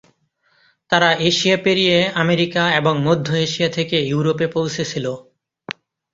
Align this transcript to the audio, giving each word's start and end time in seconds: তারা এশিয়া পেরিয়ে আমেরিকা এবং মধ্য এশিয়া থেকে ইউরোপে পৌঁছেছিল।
তারা 0.89 1.09
এশিয়া 1.29 1.57
পেরিয়ে 1.57 1.97
আমেরিকা 2.15 2.63
এবং 2.75 2.93
মধ্য 3.03 3.27
এশিয়া 3.45 3.69
থেকে 3.69 3.97
ইউরোপে 4.09 4.47
পৌঁছেছিল। 4.47 5.05